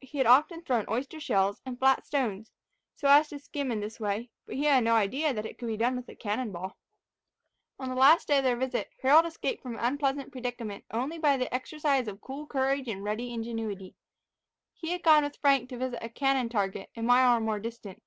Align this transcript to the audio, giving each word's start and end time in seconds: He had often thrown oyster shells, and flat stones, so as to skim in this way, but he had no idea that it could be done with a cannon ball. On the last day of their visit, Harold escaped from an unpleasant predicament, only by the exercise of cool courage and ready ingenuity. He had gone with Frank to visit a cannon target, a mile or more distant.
He 0.00 0.18
had 0.18 0.26
often 0.28 0.62
thrown 0.62 0.84
oyster 0.88 1.18
shells, 1.18 1.60
and 1.66 1.76
flat 1.76 2.06
stones, 2.06 2.52
so 2.94 3.08
as 3.08 3.26
to 3.30 3.40
skim 3.40 3.72
in 3.72 3.80
this 3.80 3.98
way, 3.98 4.30
but 4.46 4.54
he 4.54 4.66
had 4.66 4.84
no 4.84 4.94
idea 4.94 5.34
that 5.34 5.44
it 5.44 5.58
could 5.58 5.66
be 5.66 5.76
done 5.76 5.96
with 5.96 6.08
a 6.08 6.14
cannon 6.14 6.52
ball. 6.52 6.76
On 7.80 7.88
the 7.88 7.96
last 7.96 8.28
day 8.28 8.38
of 8.38 8.44
their 8.44 8.54
visit, 8.54 8.92
Harold 9.02 9.26
escaped 9.26 9.60
from 9.64 9.74
an 9.74 9.84
unpleasant 9.84 10.30
predicament, 10.30 10.84
only 10.92 11.18
by 11.18 11.36
the 11.36 11.52
exercise 11.52 12.06
of 12.06 12.20
cool 12.20 12.46
courage 12.46 12.86
and 12.86 13.02
ready 13.02 13.32
ingenuity. 13.32 13.96
He 14.74 14.90
had 14.92 15.02
gone 15.02 15.24
with 15.24 15.38
Frank 15.38 15.68
to 15.70 15.76
visit 15.78 15.98
a 16.00 16.08
cannon 16.08 16.48
target, 16.48 16.90
a 16.94 17.02
mile 17.02 17.36
or 17.36 17.40
more 17.40 17.58
distant. 17.58 18.00